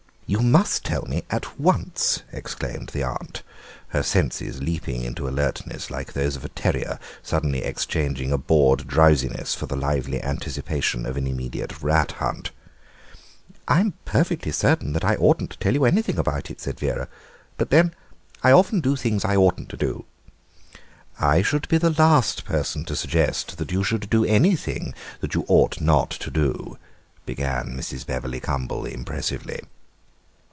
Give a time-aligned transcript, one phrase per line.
[0.33, 3.43] "You must tell me at once," exclaimed the aunt,
[3.89, 9.53] her senses leaping into alertness like those of a terrier suddenly exchanging a bored drowsiness
[9.55, 12.51] for the lively anticipation of an immediate rat hunt.
[13.67, 17.09] "I'm perfectly certain that I oughtn't to tell you anything about it," said Vera,
[17.57, 17.93] "but, then,
[18.41, 20.05] I often do things that I oughtn't to do."
[21.19, 25.43] "I should be the last person to suggest that you should do anything that you
[25.49, 26.77] ought not to do to—"
[27.25, 28.05] began Mrs.
[28.05, 29.59] Bebberly Cumble impressively.